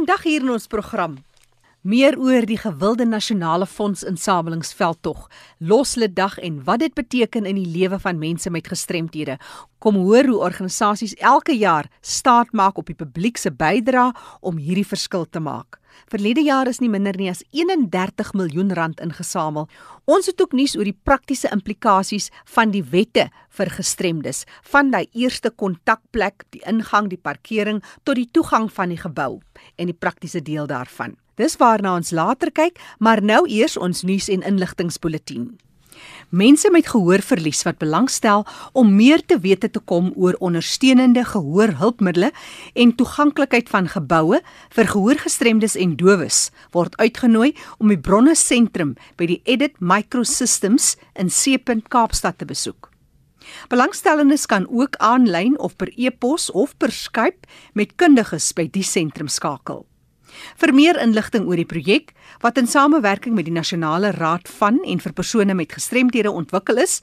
Vandag 0.00 0.22
hier 0.24 0.40
in 0.40 0.48
ons 0.48 0.64
program 0.66 1.18
meer 1.80 2.18
oor 2.20 2.44
die 2.44 2.58
gewilde 2.60 3.06
nasionale 3.08 3.66
fondsinsamelingsveldtog, 3.66 5.28
Loslid 5.58 6.14
Dag 6.16 6.36
en 6.38 6.58
wat 6.64 6.82
dit 6.82 6.94
beteken 6.94 7.46
in 7.48 7.56
die 7.56 7.68
lewe 7.72 7.98
van 7.98 8.18
mense 8.20 8.50
met 8.50 8.68
gestremthede. 8.68 9.38
Kom 9.80 9.96
hoor 9.96 10.28
hoe 10.28 10.40
organisasies 10.44 11.14
elke 11.16 11.56
jaar 11.56 11.88
staat 12.00 12.52
maak 12.52 12.76
op 12.78 12.86
die 12.86 12.96
publiek 12.96 13.40
se 13.40 13.50
bydrae 13.50 14.12
om 14.40 14.60
hierdie 14.60 14.86
verskil 14.86 15.24
te 15.24 15.40
maak. 15.40 15.78
Verlede 16.10 16.42
jaar 16.44 16.68
is 16.68 16.80
nie 16.80 16.90
minder 16.90 17.16
nie 17.16 17.30
as 17.30 17.40
31 17.50 18.34
miljoen 18.36 18.74
rand 18.76 19.00
ingesamel. 19.00 19.66
Ons 20.04 20.28
het 20.28 20.40
ook 20.40 20.52
nuus 20.52 20.76
oor 20.76 20.84
die 20.84 20.96
praktiese 20.96 21.48
implikasies 21.52 22.28
van 22.54 22.74
die 22.74 22.84
wette 22.92 23.30
vir 23.56 23.72
gestremdes, 23.72 24.44
van 24.68 24.92
daai 24.92 25.06
eerste 25.12 25.50
kontakplek, 25.50 26.44
die 26.52 26.62
ingang, 26.68 27.08
die 27.08 27.20
parkering 27.20 27.80
tot 28.04 28.20
die 28.20 28.28
toegang 28.28 28.68
van 28.68 28.92
die 28.92 29.00
gebou 29.00 29.40
en 29.76 29.88
die 29.88 29.96
praktiese 29.96 30.44
deel 30.44 30.68
daarvan. 30.68 31.16
Dis 31.34 31.56
waarna 31.56 31.94
ons 31.96 32.10
later 32.10 32.50
kyk, 32.50 32.78
maar 32.98 33.22
nou 33.22 33.46
eers 33.48 33.76
ons 33.76 34.02
nuus 34.02 34.28
en 34.28 34.42
inligtingspulsatie. 34.42 35.48
Mense 36.30 36.70
met 36.70 36.86
gehoorverlies 36.86 37.62
wat 37.66 37.80
belangstel 37.82 38.44
om 38.72 38.92
meer 38.94 39.22
te 39.26 39.38
wete 39.42 39.70
te 39.70 39.80
kom 39.80 40.12
oor 40.16 40.36
ondersteunende 40.38 41.24
gehoorhulpmiddels 41.26 42.36
en 42.74 42.94
toeganklikheid 42.94 43.68
van 43.68 43.88
geboue 43.90 44.40
vir 44.76 44.90
gehoorgestremdes 44.92 45.74
en 45.76 45.96
dowes 45.98 46.50
word 46.76 46.96
uitgenooi 47.02 47.52
om 47.78 47.90
die 47.90 47.98
bronne 47.98 48.36
sentrum 48.38 48.94
by 49.18 49.26
die 49.26 49.40
Edit 49.44 49.80
Microsystems 49.80 50.94
in 51.18 51.30
Seepunt 51.34 51.90
Kaapstad 51.90 52.38
te 52.38 52.46
besoek. 52.46 52.88
Belangstellendes 53.68 54.46
kan 54.46 54.68
ook 54.70 54.96
aanlyn 55.02 55.58
of 55.58 55.76
per 55.76 55.90
e-pos 55.96 56.50
of 56.50 56.76
per 56.78 56.92
Skype 56.94 57.48
met 57.74 57.96
kundiges 57.96 58.52
by 58.54 58.68
die 58.70 58.86
sentrum 58.86 59.28
skakel. 59.28 59.89
Vir 60.60 60.74
meer 60.74 61.00
inligting 61.00 61.46
oor 61.48 61.56
die 61.56 61.68
projek 61.68 62.12
wat 62.40 62.58
in 62.58 62.66
samewerking 62.66 63.34
met 63.34 63.44
die 63.44 63.54
Nasionale 63.54 64.10
Raad 64.16 64.48
van 64.58 64.78
en 64.84 65.00
vir 65.00 65.12
persone 65.12 65.54
met 65.54 65.72
gestremthede 65.72 66.30
ontwikkel 66.30 66.76
is, 66.82 67.00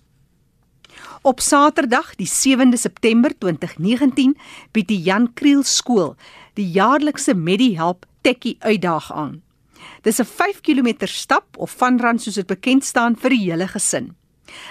Op 1.21 1.39
Saterdag, 1.39 2.15
die 2.15 2.27
7de 2.27 2.77
September 2.77 3.31
2019, 3.37 4.37
bied 4.71 4.87
die 4.87 5.01
Jan 5.01 5.33
Kriel 5.33 5.63
skool 5.63 6.15
die 6.53 6.67
jaarlikse 6.71 7.33
MediHelp 7.33 8.05
Tekkie 8.21 8.57
uitdaag 8.59 9.11
aan. 9.13 9.41
Dis 10.01 10.19
'n 10.19 10.25
5 10.25 10.61
km 10.61 11.07
stap 11.07 11.57
of 11.57 11.71
vanran 11.71 12.19
soos 12.19 12.35
dit 12.35 12.47
bekend 12.47 12.85
staan 12.85 13.15
vir 13.15 13.29
die 13.29 13.51
hele 13.51 13.67
gesin. 13.67 14.15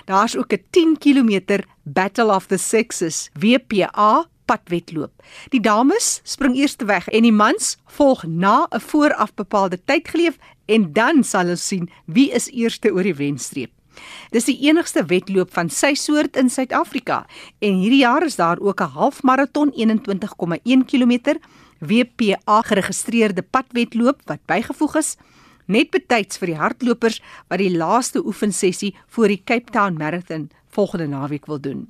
Daar's 0.04 0.36
ook 0.36 0.52
'n 0.52 0.64
10 0.70 0.98
km 0.98 1.62
Battle 1.84 2.34
of 2.34 2.46
the 2.46 2.58
Sexes 2.58 3.30
WPA 3.34 4.28
padwedloop. 4.44 5.12
Die 5.48 5.60
dames 5.60 6.20
spring 6.22 6.56
eers 6.56 6.76
weg 6.76 7.08
en 7.08 7.22
die 7.22 7.32
mans 7.32 7.76
volg 7.86 8.24
na 8.26 8.66
'n 8.70 8.80
vooraf 8.80 9.34
bepaalde 9.34 9.78
tyd 9.84 10.08
geleef 10.08 10.36
en 10.66 10.92
dan 10.92 11.24
sal 11.24 11.48
ons 11.48 11.66
sien 11.66 11.90
wie 12.06 12.30
is 12.30 12.50
eerste 12.50 12.92
oor 12.92 13.02
die 13.02 13.14
wenstreep. 13.14 13.70
Dis 14.30 14.44
die 14.44 14.58
enigste 14.68 15.04
wedloop 15.04 15.52
van 15.52 15.70
sy 15.70 15.94
soort 15.94 16.36
in 16.36 16.50
Suid-Afrika 16.50 17.26
en 17.58 17.80
hierdie 17.82 18.02
jaar 18.04 18.24
is 18.26 18.36
daar 18.36 18.58
ook 18.58 18.80
'n 18.80 18.94
halfmaraton 18.94 19.72
21,1 19.74 20.84
km 20.84 21.38
WPA 21.80 22.62
geregistreerde 22.62 23.42
padwedloop 23.42 24.20
wat 24.26 24.46
bygevoeg 24.46 24.96
is 24.96 25.16
net 25.70 25.90
betyds 25.94 26.40
vir 26.40 26.52
die 26.52 26.58
hardlopers 26.58 27.20
wat 27.48 27.62
die 27.62 27.70
laaste 27.76 28.22
oefensessie 28.26 28.94
voor 29.14 29.28
die 29.28 29.42
Cape 29.44 29.70
Town 29.72 29.98
Marathon 29.98 30.50
volgende 30.74 31.06
naweek 31.06 31.46
wil 31.46 31.60
doen. 31.60 31.88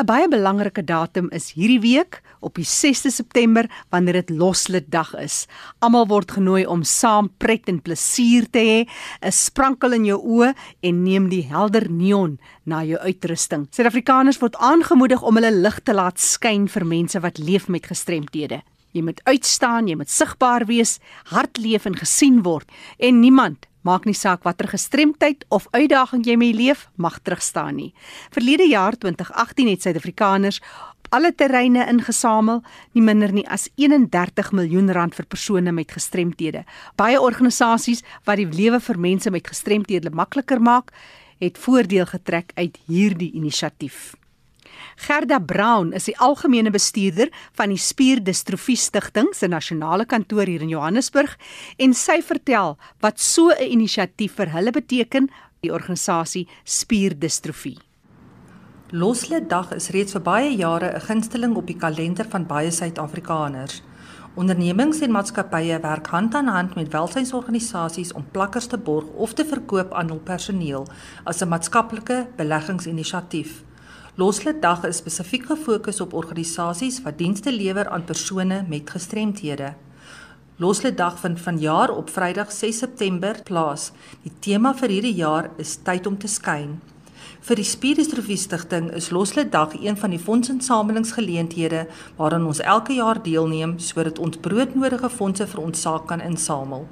'n 0.00 0.06
Baie 0.08 0.28
belangrike 0.32 0.80
datum 0.80 1.26
is 1.36 1.50
hierdie 1.52 1.80
week 1.84 2.22
op 2.40 2.54
die 2.56 2.64
6de 2.64 3.10
September 3.12 3.66
wanneer 3.92 4.22
dit 4.22 4.30
Loslid 4.32 4.86
Dag 4.88 5.10
is. 5.20 5.44
Almal 5.84 6.06
word 6.08 6.32
genooi 6.38 6.64
om 6.64 6.80
saam 6.88 7.28
pret 7.36 7.68
en 7.68 7.82
plesier 7.84 8.46
te 8.48 8.62
hê, 8.64 8.88
'n 9.20 9.32
sprankel 9.32 9.92
in 9.92 10.06
jou 10.06 10.16
oë 10.16 10.54
en 10.80 11.02
neem 11.02 11.28
die 11.28 11.44
helder 11.44 11.90
neon 11.90 12.38
na 12.64 12.82
jou 12.82 12.96
uitrusting. 12.96 13.68
Suid-Afrikaners 13.70 14.40
word 14.40 14.56
aangemoedig 14.56 15.22
om 15.22 15.34
hulle 15.34 15.52
lig 15.52 15.80
te 15.84 15.92
laat 15.92 16.18
skyn 16.18 16.66
vir 16.68 16.86
mense 16.86 17.20
wat 17.20 17.38
leef 17.38 17.68
met 17.68 17.86
gestremthede. 17.86 18.62
Jy 18.92 19.02
moet 19.02 19.20
uitstaan, 19.24 19.86
jy 19.86 19.96
moet 19.96 20.10
sigbaar 20.10 20.64
wees, 20.66 20.98
hard 21.24 21.58
leef 21.58 21.84
en 21.84 21.94
gesien 21.94 22.42
word 22.42 22.66
en 22.98 23.20
niemand 23.20 23.66
Maak 23.82 24.04
nie 24.04 24.14
saak 24.14 24.42
watter 24.44 24.68
gestremdheid 24.68 25.44
of 25.48 25.66
uitdaging 25.72 26.26
jy 26.26 26.36
mee 26.36 26.52
leef, 26.52 26.88
mag 26.96 27.18
terugstaan 27.24 27.76
nie. 27.76 27.92
Verlede 28.30 28.68
jaar 28.68 28.96
2018 28.98 29.70
het 29.72 29.82
Suid-Afrikaners 29.82 30.60
alle 31.10 31.32
terreine 31.34 31.86
ingesamel, 31.90 32.62
nie 32.94 33.02
minder 33.02 33.32
nie 33.34 33.46
as 33.50 33.66
31 33.74 34.52
miljoen 34.54 34.92
rand 34.94 35.16
vir 35.18 35.26
persone 35.26 35.72
met 35.74 35.90
gestremthede. 35.90 36.62
Baie 37.00 37.18
organisasies 37.18 38.04
wat 38.28 38.38
die 38.38 38.46
lewe 38.46 38.78
vir 38.80 39.00
mense 39.10 39.30
met 39.34 39.50
gestremthede 39.50 40.14
makliker 40.14 40.62
maak, 40.62 40.94
het 41.42 41.58
voordeel 41.58 42.06
getrek 42.06 42.52
uit 42.54 42.78
hierdie 42.86 43.32
inisiatief. 43.34 44.14
Gerda 45.00 45.38
Brown 45.40 45.94
is 45.96 46.10
die 46.10 46.16
algemene 46.20 46.68
bestuurder 46.70 47.30
van 47.56 47.72
die 47.72 47.80
Spierdistrofie 47.80 48.76
Stichting 48.76 49.30
se 49.32 49.48
nasionale 49.48 50.04
kantoor 50.04 50.44
hier 50.44 50.60
in 50.60 50.72
Johannesburg 50.74 51.38
en 51.80 51.94
sy 51.96 52.18
vertel 52.20 52.76
wat 53.00 53.20
so 53.20 53.48
'n 53.48 53.70
inisiatief 53.76 54.34
vir 54.36 54.52
hulle 54.52 54.70
beteken, 54.70 55.30
die 55.62 55.72
organisasie 55.72 56.46
Spierdistrofie. 56.64 57.78
Loslid 58.90 59.48
Dag 59.48 59.72
is 59.72 59.88
reeds 59.88 60.12
vir 60.12 60.20
baie 60.22 60.50
jare 60.56 60.92
'n 60.92 61.00
gunsteling 61.00 61.56
op 61.56 61.66
die 61.66 61.78
kalender 61.78 62.28
van 62.28 62.46
baie 62.46 62.70
Suid-Afrikaners. 62.70 63.82
Ondernemings 64.36 65.00
en 65.00 65.10
maatskappye 65.10 65.80
werk 65.80 66.06
hand 66.06 66.34
aan 66.34 66.48
hand 66.48 66.74
met 66.74 66.92
welsynsorganisasies 66.92 68.12
om 68.12 68.30
plakkers 68.32 68.66
te 68.66 68.78
borg 68.78 69.06
of 69.16 69.32
te 69.32 69.44
verkoop 69.44 69.92
aan 69.92 70.08
hul 70.08 70.20
personeel 70.20 70.86
as 71.24 71.40
'n 71.40 71.48
maatskaplike 71.48 72.28
beleggingsinisiatief. 72.36 73.69
Loslid 74.18 74.58
Dag 74.62 74.82
is 74.84 74.98
spesifiek 74.98 75.44
gefokus 75.46 76.00
op 76.02 76.16
organisasies 76.18 76.96
wat 77.04 77.18
dienste 77.18 77.52
lewer 77.54 77.88
aan 77.88 78.04
persone 78.04 78.64
met 78.68 78.90
gestremthede. 78.90 79.74
Loslid 80.56 80.96
Dag 80.98 81.18
vind 81.18 81.40
vanjaar 81.40 81.90
op 81.94 82.10
Vrydag 82.10 82.52
6 82.52 82.78
September 82.78 83.42
plaas. 83.44 83.92
Die 84.22 84.32
tema 84.40 84.74
vir 84.74 84.88
hierdie 84.88 85.14
jaar 85.14 85.50
is 85.62 85.76
tyd 85.86 86.10
om 86.10 86.18
te 86.18 86.26
skyn. 86.26 86.80
Vir 87.40 87.56
die 87.62 87.64
Spierdistrofie 87.64 88.36
Stichting 88.36 88.90
is 88.90 89.12
Loslid 89.14 89.52
Dag 89.52 89.78
een 89.78 89.96
van 89.96 90.10
die 90.10 90.18
fondsinsamelingsgeleenthede 90.18 91.86
waaraan 92.18 92.50
ons 92.50 92.60
elke 92.60 92.98
jaar 92.98 93.22
deelneem 93.22 93.78
sodat 93.78 94.18
ons 94.18 94.42
broodnodige 94.42 95.08
fondse 95.08 95.46
vir 95.46 95.62
ons 95.62 95.86
saak 95.86 96.10
kan 96.10 96.20
insamel. 96.20 96.88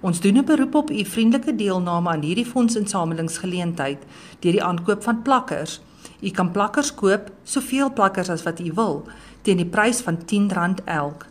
Ons 0.00 0.20
doen 0.20 0.36
'n 0.36 0.44
beroep 0.44 0.74
op 0.74 0.90
u 0.90 1.04
vriendelike 1.04 1.56
deelname 1.56 2.10
aan 2.10 2.22
hierdie 2.22 2.46
fondsinsamelingsgeleentheid 2.46 4.04
deur 4.40 4.52
die 4.52 4.64
aankoop 4.64 5.02
van 5.02 5.22
plakkers. 5.22 5.80
U 6.18 6.30
kan 6.34 6.50
plakkers 6.50 6.90
koop, 6.98 7.30
soveel 7.44 7.92
plakkers 7.94 8.30
as 8.30 8.42
wat 8.42 8.60
u 8.60 8.72
wil, 8.74 9.04
teen 9.42 9.60
die 9.62 9.68
prys 9.70 10.00
van 10.02 10.18
R10 10.18 10.82
elk. 10.84 11.26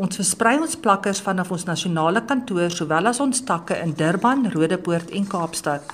Ons 0.00 0.16
versprei 0.16 0.54
ons 0.60 0.78
plakkers 0.80 1.20
vanaf 1.20 1.50
ons 1.52 1.66
nasionale 1.68 2.22
kantoor 2.24 2.70
sowel 2.72 3.10
as 3.10 3.20
ons 3.20 3.42
takke 3.44 3.76
in 3.82 3.92
Durban, 3.98 4.46
Rodepoort 4.54 5.10
en 5.10 5.26
Kaapstad. 5.28 5.92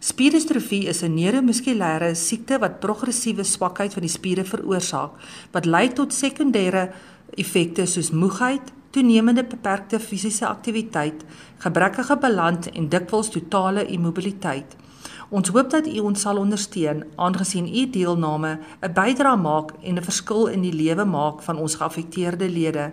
Spierdistrofie 0.00 0.88
is 0.88 1.02
'n 1.02 1.14
neuromuskulêre 1.14 2.14
siekte 2.14 2.58
wat 2.58 2.80
progressiewe 2.80 3.44
swakheid 3.44 3.92
van 3.92 4.02
die 4.02 4.10
spiere 4.10 4.44
veroorsaak 4.44 5.10
wat 5.52 5.66
lei 5.66 5.88
tot 5.88 6.12
sekondêre 6.12 6.92
effekte 7.36 7.86
soos 7.86 8.10
moegheid, 8.10 8.72
toenemende 8.90 9.44
beperkte 9.44 9.98
fisiese 9.98 10.46
aktiwiteit, 10.46 11.24
gebrekkige 11.58 12.16
balans 12.16 12.66
en 12.74 12.88
dikwels 12.88 13.28
totale 13.28 13.86
immobiliteit. 13.86 14.76
Ons 15.30 15.48
hoop 15.54 15.68
dat 15.70 15.86
u 15.86 15.98
ons 15.98 16.20
sal 16.20 16.40
ondersteun 16.42 17.04
aangesien 17.14 17.66
u 17.66 17.90
deelname 17.90 18.58
'n 18.82 18.92
bydrae 18.92 19.36
maak 19.36 19.70
en 19.82 19.94
'n 19.94 20.02
verskil 20.02 20.46
in 20.46 20.62
die 20.62 20.72
lewe 20.72 21.04
maak 21.04 21.42
van 21.42 21.56
ons 21.56 21.74
geaffekteerde 21.74 22.48
lede. 22.48 22.92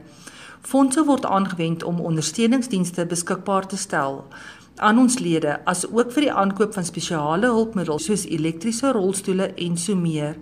Fondse 0.62 1.06
word 1.06 1.26
aangewend 1.26 1.84
om 1.84 2.00
ondersteuningsdienste 2.00 3.06
beskikbaar 3.06 3.68
te 3.68 3.78
stel 3.78 4.26
aan 4.76 4.98
ons 4.98 5.20
lede 5.20 5.66
as 5.66 5.86
ook 5.90 6.12
vir 6.12 6.22
die 6.22 6.34
aankoop 6.34 6.74
van 6.74 6.86
spesiale 6.86 7.48
hulpmiddels 7.48 8.06
soos 8.06 8.26
elektriese 8.26 8.92
rolstoele 8.92 9.54
en 9.56 9.78
so 9.78 9.96
meer. 9.96 10.38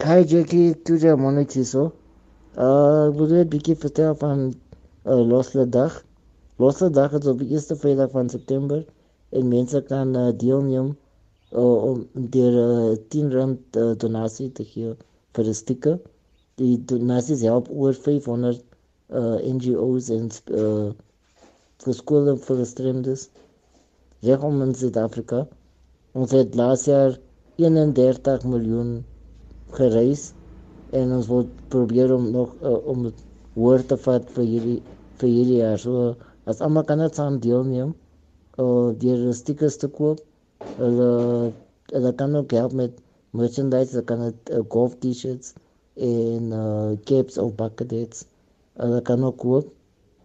Hi 0.00 0.24
Jackie, 0.24 0.74
tu 0.84 0.96
ja 0.96 1.16
monetiso. 1.16 1.92
Uh, 2.56 3.12
wil 3.12 3.28
jy 3.28 3.44
'n 3.44 3.50
bietjie 3.50 3.76
vertel 3.76 4.16
van 4.16 4.54
uh, 5.04 5.20
Losle 5.30 5.66
Dag. 5.68 6.04
Losle 6.56 6.90
Dag 6.90 7.12
is 7.12 7.26
op 7.26 7.38
die 7.38 7.48
eerste 7.54 7.76
Vrydag 7.76 8.10
van 8.10 8.28
September 8.28 8.84
en 9.30 9.48
mense 9.48 9.82
kan 9.88 10.16
uh, 10.16 10.28
deelneem 10.36 10.96
uh, 11.52 11.76
om 11.90 12.06
deur 12.14 12.58
uh, 12.62 12.96
10 13.08 13.30
rand 13.32 13.76
uh, 13.76 13.92
donasie 13.96 14.50
te 14.52 14.64
gee 14.64 14.96
vir 15.36 15.46
die 15.48 15.56
sticker. 15.56 16.00
Die 16.60 16.76
donasies 16.90 17.44
help 17.46 17.70
oor 17.70 17.94
500 17.96 18.60
uh, 18.60 19.38
NGO's 19.40 20.10
en 20.14 20.28
uh, 20.52 20.90
vir 21.80 21.96
skole 21.96 22.36
vir 22.36 22.60
gestremdes 22.60 23.28
reg 24.26 24.42
om 24.44 24.60
in 24.66 24.74
Suid-Afrika. 24.76 25.46
Ons 26.12 26.34
het 26.36 26.56
laas 26.58 26.84
jaar 26.90 27.16
31 27.56 28.44
miljoen 28.44 28.98
gereis 29.76 30.30
en 30.96 31.14
ons 31.16 31.28
wil 31.30 31.46
probeer 31.72 32.12
om 32.12 32.30
nog 32.34 32.52
uh, 32.60 32.76
om 32.90 33.08
te 33.88 33.96
vat 34.04 34.24
vir 34.36 34.44
hierdie 34.52 34.80
vir 35.20 35.28
hierdie 35.28 35.58
jaar. 35.60 35.78
So 35.78 36.16
as 36.50 36.60
almal 36.66 36.84
kan 36.88 36.98
dit 37.04 37.14
saam 37.14 37.34
deelneem 37.44 37.90
of 38.58 38.98
die 39.02 39.32
stickers 39.40 39.76
te 39.82 39.88
koop. 39.88 40.18
Hulle 40.78 41.10
hulle 41.92 42.12
kan 42.20 42.36
ook 42.36 42.50
help 42.52 42.72
met 42.72 42.92
merchandise, 43.32 43.90
hulle 43.92 44.04
kan 44.10 44.20
dit 44.26 44.50
uh, 44.54 44.58
golf 44.74 44.92
t-shirts 45.02 45.54
en 45.96 46.52
uh, 46.52 46.90
caps 47.04 47.38
of 47.38 47.54
bucket 47.60 47.90
hats. 47.98 48.18
Hulle 48.82 49.00
kan 49.02 49.24
ook 49.24 49.36
koop. 49.44 49.66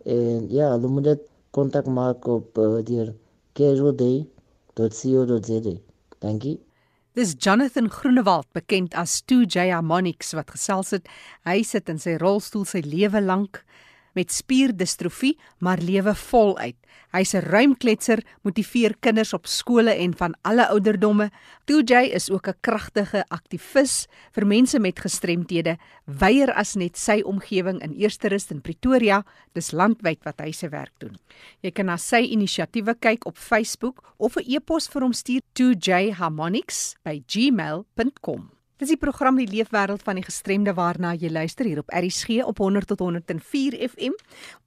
En 0.06 0.50
ja, 0.50 0.72
hulle 0.76 0.88
moet 0.88 1.04
dit 1.12 1.22
kontak 1.52 1.86
maak 1.88 2.28
op 2.28 2.58
uh, 2.58 2.84
die 2.86 3.12
casualday.co.za. 3.58 5.74
Dankie. 6.20 6.65
Dis 7.16 7.32
Jonathan 7.40 7.88
Groenewald, 7.88 8.50
bekend 8.52 8.92
as 9.00 9.22
2J 9.32 9.70
Harmonics 9.72 10.34
wat 10.36 10.50
gesels 10.52 10.90
het. 10.92 11.06
Hy 11.48 11.62
sit 11.64 11.88
in 11.88 12.02
sy 12.04 12.18
rolstoel 12.20 12.66
sy 12.68 12.82
lewe 12.84 13.22
lank 13.24 13.62
met 14.16 14.32
spierdistrofie, 14.32 15.36
maar 15.60 15.84
lewe 15.84 16.16
voluit. 16.16 16.78
Hy's 17.16 17.32
'n 17.36 17.48
ruimkletser, 17.48 18.20
motiveer 18.44 18.96
kinders 19.00 19.34
op 19.34 19.48
skole 19.48 19.92
en 19.92 20.18
van 20.18 20.36
alle 20.42 20.68
ouderdomme. 20.68 21.32
2J 21.66 21.94
is 22.14 22.30
ook 22.30 22.48
'n 22.48 22.54
kragtige 22.62 23.26
aktivis 23.28 24.08
vir 24.32 24.48
mense 24.48 24.80
met 24.80 25.00
gestremthede, 25.00 25.78
weier 26.06 26.54
as 26.54 26.76
net 26.76 26.98
sy 26.98 27.22
omgewing 27.22 27.82
in 27.82 27.94
Eersterus 27.94 28.52
in 28.52 28.62
Pretoria, 28.62 29.26
dis 29.54 29.72
landwyd 29.72 30.24
wat 30.24 30.40
hy 30.40 30.52
se 30.52 30.70
werk 30.70 30.94
doen. 30.98 31.18
Jy 31.62 31.72
kan 31.72 31.86
na 31.86 31.98
sy 31.98 32.22
inisiatiewe 32.22 32.96
kyk 33.00 33.26
op 33.26 33.38
Facebook 33.38 34.14
of 34.18 34.38
'n 34.38 34.44
e-pos 34.48 34.88
vir 34.88 35.02
hom 35.02 35.14
stuur 35.14 35.42
2jharmonics@gmail.com. 35.54 38.50
Dis 38.76 38.90
die 38.92 39.00
program 39.00 39.38
die 39.40 39.48
leefwêreld 39.48 40.02
van 40.04 40.18
die 40.20 40.26
gestremde 40.26 40.74
waarna 40.76 41.14
jy 41.16 41.30
luister 41.32 41.64
hier 41.64 41.80
op 41.80 41.94
RSG 41.96 42.42
op 42.44 42.58
100 42.60 42.90
tot 42.92 43.00
104 43.00 43.78
FM. 43.88 44.18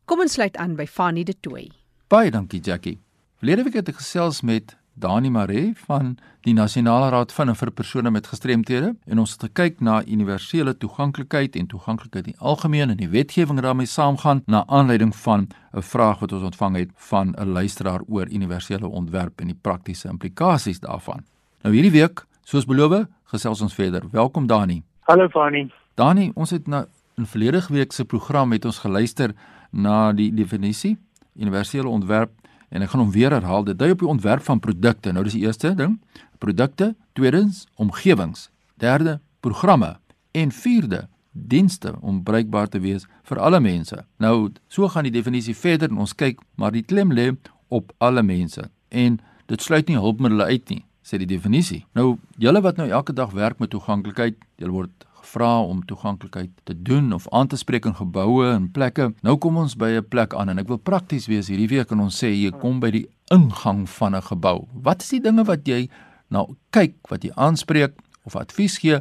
Kom 0.09 0.23
ons 0.25 0.33
sluit 0.39 0.57
aan 0.57 0.79
by 0.79 0.87
Fanny 0.89 1.27
de 1.29 1.35
Tooi. 1.37 1.67
Baie 2.09 2.31
dankie 2.33 2.63
Jackie. 2.65 2.97
Verlede 3.37 3.67
week 3.67 3.77
het 3.77 3.91
ek 3.93 3.99
gesels 4.01 4.41
met 4.41 4.79
Dani 4.97 5.29
Maree 5.29 5.75
van 5.85 6.15
die 6.49 6.55
Nasionale 6.57 7.11
Raad 7.13 7.35
van 7.37 7.53
vir 7.53 7.71
persone 7.71 8.11
met 8.11 8.31
gestremthede 8.33 8.95
en 8.97 9.21
ons 9.21 9.35
het 9.37 9.45
gekyk 9.51 9.85
na 9.85 10.01
universele 10.07 10.73
toeganklikheid 10.81 11.61
en 11.61 11.69
toeganklikheid 11.69 12.33
in 12.33 12.39
algemeen 12.39 12.89
en 12.89 12.97
die 12.97 13.11
wetgewing 13.13 13.61
daarmee 13.61 13.87
saamgaan 13.87 14.41
na 14.47 14.65
aanleiding 14.67 15.13
van 15.17 15.51
'n 15.77 15.83
vraag 15.83 16.25
wat 16.25 16.33
ons 16.33 16.49
ontvang 16.49 16.77
het 16.77 16.91
van 16.97 17.35
'n 17.37 17.53
luisteraar 17.53 18.01
oor 18.09 18.27
universele 18.31 18.89
ontwerp 18.89 19.41
en 19.41 19.53
die 19.53 19.61
praktiese 19.61 20.09
implikasies 20.09 20.81
daarvan. 20.81 21.25
Nou 21.63 21.75
hierdie 21.75 21.93
week, 21.93 22.25
soos 22.49 22.65
beloof, 22.65 23.05
gesels 23.29 23.61
ons 23.61 23.75
verder. 23.77 24.07
Welkom 24.13 24.47
Dani. 24.49 24.81
Hallo 25.09 25.29
Fani. 25.29 25.67
Dani, 26.01 26.31
ons 26.35 26.51
het 26.51 26.67
na 26.67 26.87
'n 27.19 27.27
volledige 27.27 27.73
week 27.73 27.93
se 27.93 28.05
program 28.05 28.49
met 28.49 28.65
ons 28.65 28.79
geluister 28.79 29.35
na 29.71 30.13
die 30.13 30.35
definisie 30.35 30.97
universele 31.37 31.89
ontwerp 31.89 32.31
en 32.71 32.83
ek 32.83 32.91
gaan 32.91 33.01
hom 33.01 33.11
weer 33.11 33.31
herhaal. 33.31 33.65
Dit 33.65 33.79
dui 33.79 33.91
op 33.91 33.99
die 33.99 34.09
ontwerp 34.09 34.43
van 34.43 34.61
produkte. 34.61 35.13
Nou 35.13 35.25
dis 35.25 35.33
die 35.33 35.43
eerste 35.43 35.75
ding, 35.75 36.01
produkte, 36.39 36.97
tweedens 37.13 37.67
omgewings, 37.75 38.51
derde 38.75 39.21
programme 39.41 39.99
en 40.33 40.51
vierde 40.51 41.09
dienste 41.33 41.95
om 42.01 42.23
bruikbaar 42.23 42.69
te 42.69 42.81
wees 42.81 43.07
vir 43.23 43.39
alle 43.39 43.61
mense. 43.61 44.05
Nou 44.17 44.53
so 44.69 44.89
gaan 44.89 45.03
die 45.03 45.13
definisie 45.13 45.57
verder 45.57 45.91
en 45.91 45.99
ons 45.99 46.15
kyk 46.15 46.41
maar 46.55 46.73
die 46.73 46.83
klem 46.83 47.13
lê 47.13 47.37
op 47.69 47.93
alle 47.99 48.23
mense 48.23 48.71
en 48.89 49.21
dit 49.47 49.63
sluit 49.63 49.89
nie 49.89 49.97
hulpmiddels 49.97 50.43
uit 50.43 50.69
nie 50.69 50.88
sê 51.09 51.19
die 51.19 51.29
definisie. 51.29 51.85
Nou 51.97 52.19
julle 52.37 52.61
wat 52.61 52.77
nou 52.77 52.89
elke 52.89 53.15
dag 53.17 53.33
werk 53.33 53.59
met 53.63 53.71
toeganklikheid, 53.73 54.37
julle 54.61 54.73
word 54.73 55.07
gevra 55.23 55.61
om 55.61 55.81
toeganklikheid 55.85 56.51
te 56.65 56.75
doen 56.75 57.13
of 57.13 57.29
aan 57.33 57.49
te 57.49 57.57
spreek 57.57 57.89
in 57.89 57.97
geboue 57.97 58.49
en 58.53 58.71
plekke. 58.73 59.13
Nou 59.23 59.37
kom 59.37 59.57
ons 59.57 59.77
by 59.77 59.99
'n 59.99 60.09
plek 60.09 60.35
aan 60.35 60.49
en 60.49 60.59
ek 60.59 60.69
wil 60.69 60.79
prakties 60.79 61.27
wees 61.27 61.49
hierdie 61.49 61.69
week 61.69 61.91
en 61.91 62.01
ons 62.01 62.23
sê 62.23 62.29
jy 62.29 62.51
kom 62.51 62.81
by 62.81 62.91
die 62.91 63.09
ingang 63.31 63.89
van 63.89 64.15
'n 64.15 64.23
gebou. 64.23 64.69
Wat 64.73 65.03
is 65.03 65.11
die 65.11 65.21
dinge 65.21 65.45
wat 65.45 65.67
jy 65.67 65.89
nou 66.31 66.57
kyk 66.71 66.95
wat 67.09 67.25
jy 67.25 67.31
aanspreek 67.35 67.93
of 68.25 68.37
advies 68.37 68.79
gee 68.79 69.01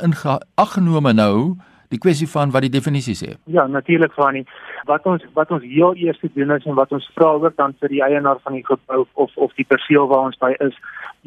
in 0.00 0.14
aggenome 0.56 1.12
nou 1.12 1.56
die 1.92 2.02
kwessie 2.02 2.28
van 2.28 2.52
wat 2.54 2.66
die 2.66 2.72
definisie 2.72 3.14
sê? 3.18 3.36
Ja, 3.46 3.66
natuurlik 3.66 4.12
van 4.18 4.32
nie 4.38 4.46
wat 4.88 5.06
ons 5.06 5.24
wat 5.36 5.50
ons 5.54 5.62
heel 5.62 5.94
eers 5.94 6.18
doen 6.34 6.50
is 6.56 6.66
en 6.66 6.74
wat 6.74 6.92
ons 6.92 7.06
vra 7.14 7.32
ook 7.38 7.56
dan 7.56 7.74
vir 7.80 7.92
die 7.92 8.02
eienaar 8.02 8.40
van 8.42 8.56
die 8.58 8.64
gebou 8.66 9.04
of 9.14 9.36
of 9.36 9.54
die 9.58 9.66
perseel 9.68 10.08
waar 10.10 10.26
ons 10.30 10.38
by 10.42 10.52
is 10.66 10.74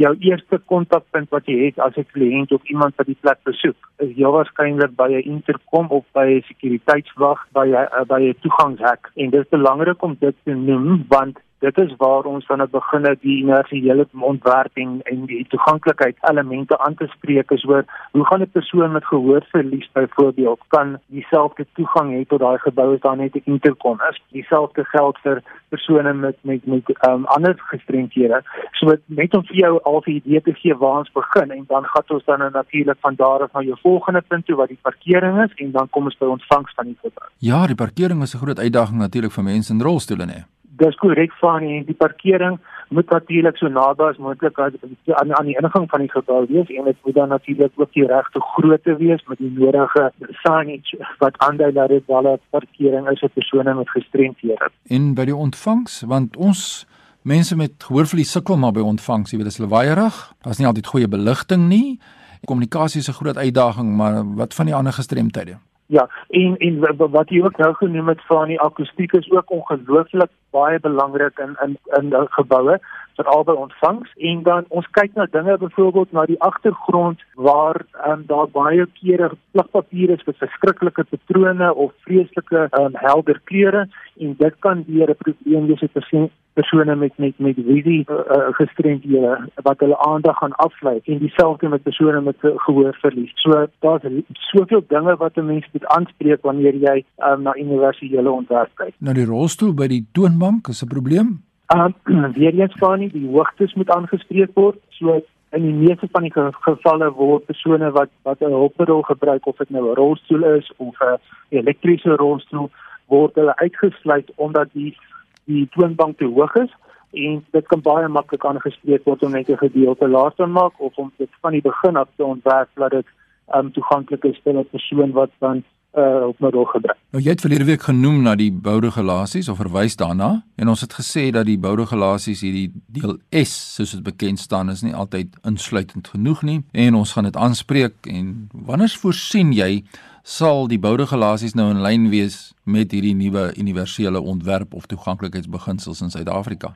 jou 0.02 0.12
eerste 0.28 0.60
kontakpunt 0.72 1.32
wat 1.32 1.48
jy 1.48 1.58
het 1.66 1.80
as 1.80 1.96
'n 1.98 2.08
kliënt 2.14 2.52
of 2.52 2.64
iemand 2.64 2.96
wat 2.98 3.08
die 3.08 3.22
plek 3.22 3.40
besoek 3.44 3.78
is 4.04 4.16
heel 4.16 4.32
waarskynlik 4.32 4.96
by 4.96 5.10
'n 5.12 5.30
interkom 5.36 5.88
of 5.90 6.04
by 6.14 6.26
'n 6.36 6.44
sekuriteitswag 6.48 7.48
by 7.54 7.68
'n 7.72 8.08
by 8.08 8.22
'n 8.22 8.36
toegangshek 8.42 9.12
en 9.16 9.30
dit 9.30 9.42
is 9.42 9.50
belangrik 9.50 10.04
om 10.04 10.18
dit 10.20 10.36
te 10.44 10.54
noem 10.54 11.06
want 11.08 11.40
dit 11.60 11.78
is 11.78 11.96
waar 11.98 12.24
ons 12.24 12.48
dan 12.48 12.68
begin 12.72 13.06
het 13.06 13.22
die 13.22 13.42
universele 13.44 14.08
ontwerping 14.20 15.02
en 15.12 15.26
die 15.26 15.46
toeganklikheid 15.50 16.18
elemente 16.30 16.78
aan 16.78 16.96
te 16.96 17.08
spreek 17.08 17.52
is 17.52 17.66
oor 17.66 17.86
hoe 18.12 18.26
gaan 18.26 18.42
'n 18.42 18.52
persoon 18.52 18.92
met 18.92 19.06
gehoorverlies 19.06 19.90
byvoorbeeld 19.94 20.60
kan 20.68 20.98
dieselfde 21.08 21.66
toegang 21.74 22.14
hê 22.14 22.28
tot 22.28 22.40
daai 22.40 22.58
gebou 22.58 22.94
as 22.94 23.02
daar 23.02 23.18
net 23.18 23.36
'n 23.36 23.42
interkom 23.46 24.02
is? 24.10 24.22
Dieselfde 24.32 24.84
geld 24.84 25.18
vir 25.24 25.44
persone 25.70 26.14
met 26.14 26.38
met 26.42 26.66
met 26.66 27.08
um, 27.08 27.26
ander 27.26 27.56
gestremdhede. 27.58 28.42
So 28.72 28.96
net 29.06 29.36
om 29.36 29.46
vir 29.46 29.56
jou 29.56 29.80
al 29.84 30.02
'n 30.06 30.12
idee 30.12 30.42
te 30.42 30.54
gee 30.54 30.76
waar 30.76 30.98
ons 31.00 31.12
begin 31.12 31.52
en 31.52 31.66
dan 31.68 31.84
gaan 31.86 32.04
ons 32.08 32.26
dan 32.26 32.52
natuurlik 32.52 32.98
van 33.00 33.16
daar 33.16 33.42
af 33.44 33.54
na 33.54 33.62
jou 33.62 33.78
volgende 33.82 34.22
punt 34.22 34.46
toe 34.46 34.56
wat 34.56 34.68
die 34.68 34.80
parkering 34.82 35.44
is 35.44 35.54
en 35.56 35.72
dan 35.72 35.90
kom 35.90 36.04
ons 36.04 36.18
by 36.18 36.26
ontvangs 36.26 36.74
van 36.76 36.86
die 36.86 36.98
gebou 37.02 37.28
ja 37.38 37.68
die 37.68 37.76
parkering 37.76 38.22
is 38.22 38.36
'n 38.36 38.44
groot 38.44 38.60
uitdaging 38.60 38.98
natuurlik 38.98 39.32
vir 39.32 39.44
mense 39.44 39.74
in 39.74 39.82
rolstoele 39.82 40.26
nê 40.26 40.55
dis 40.78 40.96
korrek 40.96 41.34
van 41.42 41.64
die, 41.64 41.84
die 41.86 41.98
parkering 41.98 42.60
moet 42.90 43.10
natuurlik 43.10 43.58
so 43.58 43.68
naby 43.68 44.10
as 44.10 44.18
moontlik 44.22 44.60
aan 44.60 45.34
aan 45.38 45.46
die 45.50 45.58
ingang 45.62 45.88
van 45.90 46.04
die 46.04 46.12
gebou 46.12 46.46
wees 46.50 46.70
en 46.70 46.90
dit 46.90 46.98
moet 47.04 47.16
dan 47.16 47.30
natuurlik 47.34 47.72
ook 47.76 47.94
die 47.94 48.08
regte 48.08 48.42
grootte 48.56 48.96
wees 48.98 49.24
met 49.28 49.38
die 49.38 49.52
nodige 49.58 50.12
signage 50.42 51.00
wat 51.24 51.38
aandui 51.48 51.72
dat 51.74 51.90
dit 51.90 52.04
wel 52.08 52.34
'n 52.34 52.40
parkering 52.50 53.10
is 53.10 53.20
vir 53.20 53.30
persone 53.30 53.74
met 53.74 53.90
gestremdhede. 53.90 54.70
En 54.88 55.14
by 55.14 55.26
die 55.26 55.36
ontvangs 55.36 56.04
want 56.08 56.38
ons 56.38 56.88
mense 57.22 57.56
met 57.56 57.72
gehoorverlies 57.84 58.32
sukkel 58.32 58.58
maar 58.58 58.72
by 58.72 58.82
ontvangs, 58.82 59.32
jy 59.32 59.38
weet 59.38 59.48
is 59.48 59.58
lawaaierig. 59.58 60.34
Daar's 60.42 60.58
nie 60.58 60.68
altyd 60.68 60.88
goeie 60.88 61.08
beligting 61.08 61.68
nie. 61.68 62.00
Kommunikasie 62.46 63.00
is 63.00 63.10
'n 63.10 63.20
groot 63.22 63.38
uitdaging, 63.38 63.96
maar 63.98 64.36
wat 64.36 64.54
van 64.54 64.66
die 64.66 64.76
ander 64.76 64.94
gestremdhede? 64.94 65.58
Ja, 65.88 66.10
en 66.30 66.58
en 66.58 66.80
wat 66.98 67.30
jy 67.30 67.44
ook 67.44 67.58
nou 67.58 67.74
genoem 67.74 68.08
het 68.08 68.22
van 68.26 68.48
die 68.48 68.62
akoestiek 68.62 69.14
is 69.14 69.32
ook 69.32 69.52
ongelooflik 69.52 70.30
baie 70.58 70.80
belangrik 70.80 71.42
in 71.48 71.58
in 71.66 71.78
in 72.00 72.14
geboue 72.38 72.80
veral 73.18 73.44
by 73.48 73.56
ontvangs 73.66 74.12
en 74.30 74.44
dan 74.44 74.66
ons 74.80 74.88
kyk 74.98 75.14
na 75.16 75.28
dinge 75.32 75.58
byvoorbeeld 75.58 76.12
na 76.12 76.26
die 76.32 76.40
agtergrond 76.50 77.22
waar 77.48 77.82
um, 78.08 78.24
daar 78.32 78.50
baie 78.52 78.88
kere 79.00 79.32
plakpapier 79.52 80.16
is 80.16 80.26
met 80.28 80.42
verskriklike 80.44 81.04
patrone 81.12 81.74
of 81.74 81.94
vreeslike 82.08 82.68
um, 82.80 82.98
helder 83.08 83.40
kleure 83.52 83.86
en 84.20 84.36
dit 84.40 84.60
kan 84.60 84.84
weer 84.88 85.10
'n 85.10 85.22
probleem 85.24 85.68
wees 85.68 85.86
vir 85.94 86.30
persone 86.56 86.96
met 86.96 87.18
met 87.18 87.40
met 87.40 87.56
visie 87.56 88.06
uh, 88.08 88.16
uh, 88.16 88.48
gestremdhede 88.60 89.50
wat 89.68 89.80
hulle 89.84 89.98
aandag 90.08 90.38
gaan 90.38 90.56
aflei 90.68 91.00
en 91.04 91.18
dieselfde 91.18 91.70
met 91.70 91.84
persone 91.84 92.22
met 92.22 92.38
gehoorverlies. 92.42 93.32
So 93.36 93.68
daar's 93.80 94.04
soveel 94.52 94.84
dinge 94.88 95.16
wat 95.16 95.36
'n 95.36 95.46
mens 95.46 95.66
moet 95.74 95.86
aanspreek 95.86 96.42
wanneer 96.42 96.76
jy 96.76 97.04
um, 97.30 97.42
na 97.42 97.56
universele 97.56 98.32
ontwerp 98.32 98.72
kyk. 98.74 98.94
Nou 98.98 99.14
die 99.14 99.26
rolstoel 99.26 99.74
by 99.74 99.88
die 99.88 100.06
toonbank 100.12 100.45
is 100.70 100.82
'n 100.84 100.88
probleem. 100.88 101.44
Um 101.76 101.94
weer 102.38 102.54
eens 102.54 102.76
van 102.78 103.00
nie 103.00 103.12
die 103.12 103.30
hoogtes 103.30 103.74
moet 103.74 103.90
aangespreek 103.90 104.52
word. 104.54 104.78
So 104.90 105.22
in 105.56 105.62
die 105.62 105.74
meeste 105.74 106.08
van 106.12 106.26
die 106.28 106.34
gevalle 106.68 107.12
word 107.14 107.46
persone 107.46 107.92
wat 107.92 108.10
wat 108.28 108.40
'n 108.42 108.58
hulpmiddel 108.60 109.02
gebruik 109.02 109.48
of 109.48 109.58
dit 109.58 109.70
nou 109.70 109.84
'n 109.90 109.96
rolstoel 109.96 110.44
is 110.44 110.72
of 110.78 110.96
'n 111.02 111.20
elektriese 111.50 112.16
rolstoel 112.16 112.70
word 113.08 113.36
hulle 113.36 113.56
uitgesluit 113.56 114.32
omdat 114.36 114.68
die 114.74 114.98
die 115.46 115.68
toonbank 115.72 116.18
te 116.18 116.26
hoog 116.26 116.56
is 116.56 116.74
en 117.12 117.46
dit 117.52 117.68
kan 117.68 117.82
baie 117.82 118.08
maklik 118.08 118.46
aangespreek 118.46 119.04
word 119.06 119.24
om 119.24 119.32
net 119.32 119.50
'n 119.50 119.58
gedeelte 119.58 120.08
laer 120.08 120.34
te 120.36 120.46
maak 120.46 120.74
of 120.80 120.98
om 120.98 121.12
dit 121.18 121.30
van 121.42 121.52
die 121.52 121.62
begin 121.62 121.96
af 121.96 122.10
te 122.16 122.24
ontwerp 122.24 122.70
dat 122.74 122.92
dit 122.92 123.08
um, 123.56 123.72
toeganklik 123.72 124.24
is 124.24 124.40
vir 124.44 124.54
'n 124.54 124.70
persoon 124.72 125.12
wat 125.12 125.32
dan 125.40 125.64
uh 125.96 126.28
op 126.28 126.40
middel 126.40 126.66
gebruik. 126.66 126.98
Nou 127.10 127.24
jy 127.24 127.30
het 127.30 127.42
verlede 127.42 127.64
week 127.64 127.82
genoem 127.88 128.22
na 128.22 128.36
die 128.36 128.52
bouregulasies 128.52 129.50
of 129.50 129.58
verwys 129.58 129.96
daarna 129.96 130.44
en 130.56 130.72
ons 130.72 130.82
het 130.82 130.94
gesê 130.94 131.30
dat 131.32 131.46
die 131.48 131.60
bouregulasies 131.60 132.42
hierdie 132.44 132.72
deel 132.88 133.18
S 133.30 133.54
soos 133.76 133.96
dit 133.96 134.04
bekend 134.04 134.40
staan 134.40 134.70
is 134.70 134.84
nie 134.84 134.96
altyd 134.96 135.38
insluitend 135.48 136.08
genoeg 136.08 136.42
nie 136.42 136.60
en 136.72 136.96
ons 136.96 137.14
gaan 137.16 137.30
dit 137.30 137.38
aanspreek 137.38 138.10
en 138.12 138.50
wanneer 138.52 138.98
voorsien 139.00 139.54
jy 139.56 139.84
sal 140.26 140.68
die 140.68 140.82
bouregulasies 140.82 141.54
nou 141.54 141.70
in 141.70 141.84
lyn 141.86 142.10
wees 142.10 142.54
met 142.64 142.92
hierdie 142.92 143.16
nuwe 143.16 143.52
universele 143.62 144.22
ontwerp 144.22 144.74
of 144.74 144.88
toeganklikheidsbeginsels 144.90 146.02
in 146.02 146.10
Suid-Afrika? 146.10 146.74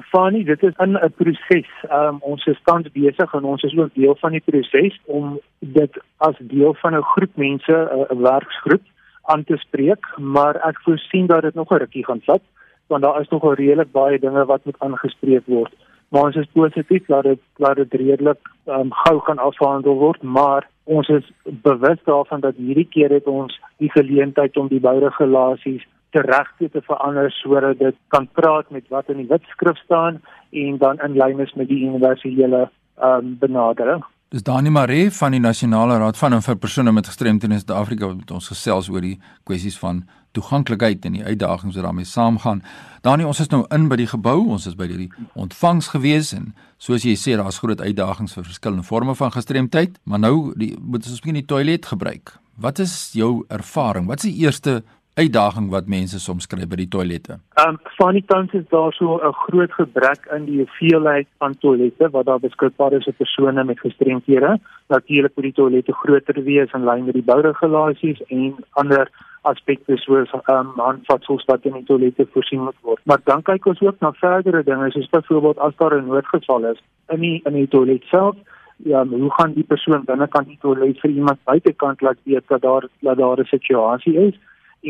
Fanie, 0.00 0.44
dit 0.44 0.62
is 0.62 0.72
'n 0.76 1.12
proses. 1.16 1.68
Um, 1.90 2.16
ons 2.20 2.46
is 2.46 2.60
tans 2.64 2.92
besig 2.92 3.34
en 3.34 3.44
ons 3.44 3.62
is 3.62 3.76
ook 3.78 3.94
deel 3.94 4.16
van 4.20 4.30
die 4.30 4.42
proses 4.44 5.00
om 5.04 5.40
dit 5.58 5.98
as 6.16 6.36
deel 6.40 6.74
van 6.74 6.94
'n 6.94 7.02
groep 7.02 7.36
mense, 7.36 8.06
'n 8.10 8.20
werksgroep 8.20 8.82
aan 9.22 9.44
te 9.44 9.56
spreek, 9.56 10.06
maar 10.16 10.54
ek 10.56 10.80
voorsien 10.82 11.26
dat 11.26 11.42
dit 11.42 11.54
nog 11.54 11.70
'n 11.70 11.78
rukkie 11.78 12.04
gaan 12.04 12.20
vat 12.20 12.42
want 12.86 13.02
daar 13.02 13.20
is 13.20 13.28
nog 13.28 13.42
al 13.42 13.54
redelik 13.54 13.92
baie 13.92 14.18
dinge 14.18 14.44
wat 14.44 14.64
moet 14.64 14.78
aangespreek 14.78 15.42
word. 15.46 15.72
Maar 16.08 16.22
ons 16.22 16.36
is 16.36 16.48
positief 16.52 17.06
dat 17.06 17.22
dit 17.22 17.40
dat 17.56 17.76
dit 17.76 17.92
redelik 17.92 18.38
um, 18.66 18.92
gou 18.92 19.20
gaan 19.20 19.38
afhandel 19.38 19.94
word, 19.94 20.22
maar 20.22 20.68
ons 20.84 21.08
is 21.08 21.32
bewus 21.44 21.98
daarvan 22.04 22.40
dat 22.40 22.54
hierdie 22.56 22.88
keer 22.88 23.10
het 23.10 23.26
ons 23.26 23.60
die 23.76 23.90
geleentheid 23.90 24.56
om 24.56 24.68
die 24.68 24.80
bouregulasies 24.80 25.86
teregte 26.10 26.70
te 26.70 26.82
verander 26.86 27.30
sodat 27.30 27.78
dit 27.78 27.96
kan 28.14 28.28
praat 28.32 28.70
met 28.70 28.88
wat 28.88 29.08
in 29.12 29.22
die 29.22 29.30
wetskrif 29.30 29.78
staan 29.84 30.20
en 30.50 30.78
dan 30.78 31.00
in 31.04 31.16
lyn 31.16 31.40
is 31.40 31.54
met 31.54 31.68
die 31.68 31.82
universele 31.86 32.68
um, 33.02 33.36
benadering. 33.38 34.04
Dis 34.28 34.42
Dani 34.42 34.70
Maree 34.70 35.10
van 35.14 35.30
die 35.30 35.40
Nasionale 35.40 35.98
Raad 35.98 36.16
van 36.18 36.34
en 36.34 36.42
vir 36.42 36.56
persone 36.58 36.92
met 36.92 37.06
gestremthede 37.06 37.54
in 37.54 37.60
Suid-Afrika 37.62 38.08
wat 38.10 38.30
ons 38.34 38.48
gesels 38.50 38.88
oor 38.90 39.04
die 39.04 39.18
kwessies 39.46 39.78
van 39.78 40.02
toeganklikheid 40.34 41.04
en 41.06 41.14
die 41.16 41.24
uitdagings 41.24 41.76
wat 41.78 41.86
daarmee 41.86 42.08
saamgaan. 42.10 42.62
Dani, 43.06 43.24
ons 43.24 43.40
is 43.40 43.52
nou 43.52 43.62
in 43.72 43.86
by 43.88 44.00
die 44.00 44.08
gebou, 44.10 44.40
ons 44.52 44.66
is 44.66 44.74
by 44.76 44.88
die 44.90 45.08
ontvangs 45.38 45.92
gewees 45.94 46.32
en 46.36 46.50
soos 46.82 47.06
jy 47.06 47.14
sê 47.16 47.36
daar's 47.38 47.60
groot 47.62 47.80
uitdagings 47.80 48.34
vir 48.36 48.48
verskillende 48.48 48.84
forme 48.84 49.14
van 49.14 49.32
gestremdheid, 49.32 49.96
maar 50.04 50.20
nou 50.26 50.52
die, 50.58 50.74
moet 50.80 51.06
ons 51.06 51.16
miskien 51.16 51.38
die 51.38 51.46
toilet 51.46 51.86
gebruik. 51.86 52.34
Wat 52.60 52.80
is 52.82 53.12
jou 53.14 53.44
ervaring? 53.52 54.08
Wat 54.10 54.24
is 54.24 54.32
die 54.32 54.44
eerste 54.44 54.80
uitdaging 55.16 55.70
wat 55.72 55.86
mense 55.88 56.18
soms 56.20 56.46
kry 56.46 56.66
by 56.68 56.76
die 56.82 56.88
toilette? 56.92 57.38
Ehm 57.56 57.76
um, 57.76 57.78
van 57.98 58.16
die 58.18 58.24
tans 58.32 58.52
is 58.58 58.66
daar 58.68 58.92
so 58.92 59.16
'n 59.16 59.32
groot 59.44 59.72
gebrek 59.72 60.26
in 60.36 60.44
die 60.44 60.58
hoeveelheid 60.58 61.28
van 61.38 61.54
toilette 61.58 62.10
wat 62.10 62.26
daar 62.26 62.40
beskikbaar 62.40 62.92
is 62.92 63.04
vir 63.04 63.14
persone 63.20 63.64
met 63.64 63.80
gestremthede. 63.80 64.58
Natuurlik 64.88 65.32
moet 65.36 65.48
die 65.48 65.58
toilette 65.60 65.92
groter 65.92 66.42
wees 66.44 66.72
in 66.72 66.84
lyn 66.84 67.04
met 67.04 67.14
die 67.14 67.28
bouregulasies 67.30 68.20
en 68.28 68.54
ander 68.72 69.10
aspekte 69.42 69.96
soos 69.96 70.30
ehm 70.32 70.56
um, 70.56 70.80
aanvatsels 70.80 71.44
wat 71.44 71.64
in 71.64 71.72
die 71.72 71.84
toilette 71.84 72.26
voorsien 72.32 72.60
moet 72.64 72.80
word. 72.82 73.00
Maar 73.04 73.20
dan 73.24 73.42
kyk 73.42 73.66
ons 73.66 73.80
ook 73.80 74.00
na 74.00 74.12
verdere 74.12 74.62
dinge 74.62 74.90
soos 74.90 75.08
byvoorbeeld 75.08 75.58
as 75.58 75.76
daar 75.76 75.94
'n 75.94 76.06
noodgeval 76.06 76.64
is 76.64 76.82
in 77.08 77.20
die 77.20 77.40
in 77.44 77.52
die 77.52 77.68
toilet 77.68 78.04
self 78.04 78.36
Ja, 78.84 79.06
hoe 79.06 79.32
gaan 79.32 79.52
die 79.52 79.64
persoon 79.64 80.04
binnekant 80.04 80.46
die 80.46 80.58
toilet 80.60 81.00
vir 81.00 81.10
iemand 81.10 81.38
buitekant 81.44 82.00
laat 82.00 82.18
weet 82.24 82.48
dat 82.48 82.60
daar 82.62 82.84
dat 83.00 83.16
daar 83.16 83.40
'n 83.40 83.44
situasie 83.44 84.14
is? 84.14 84.34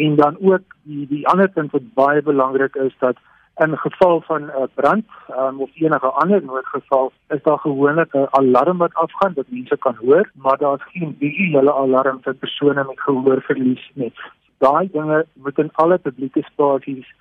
En 0.04 0.16
dan 0.16 0.36
ook 0.40 0.76
die 0.82 1.06
die 1.08 1.24
ander 1.28 1.48
punt 1.48 1.70
wat 1.70 1.94
baie 1.94 2.22
belangrik 2.22 2.74
is 2.74 2.94
dat 2.98 3.16
in 3.64 3.76
geval 3.78 4.20
van 4.20 4.42
'n 4.42 4.50
uh, 4.62 4.68
brand 4.74 5.06
um, 5.30 5.60
of 5.60 5.70
enige 5.74 6.06
ander 6.06 6.42
noodgeval 6.44 7.12
is 7.28 7.42
daar 7.42 7.58
gewoonlik 7.58 8.12
'n 8.14 8.26
alarm 8.30 8.78
wat 8.78 8.94
afgaan 8.94 9.32
wat 9.34 9.48
mense 9.48 9.76
kan 9.78 9.96
hoor 10.04 10.30
maar 10.34 10.58
daar's 10.58 10.82
geen 10.92 11.16
visuele 11.18 11.72
alarm 11.72 12.18
vir 12.22 12.34
persone 12.34 12.84
met 12.84 13.00
gehoorverlies 13.00 13.90
nie. 13.94 14.12
Daai 14.58 14.88
dinge 14.92 15.26
moet 15.32 15.58
in 15.58 15.70
alle 15.72 15.98
publieke 15.98 16.42
spasies 16.42 17.14